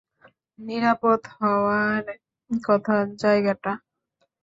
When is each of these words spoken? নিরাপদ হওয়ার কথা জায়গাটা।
নিরাপদ 0.59 1.21
হওয়ার 1.35 2.03
কথা 2.63 2.95
জায়গাটা। 3.21 3.71